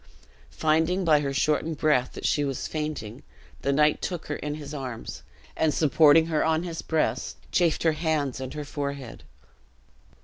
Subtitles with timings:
[0.49, 3.21] Finding, by her shortened breath, that she was fainting,
[3.61, 5.21] the knight took her in his arms,
[5.55, 9.21] and supporting her on his breast, chafed her hands and her forehead.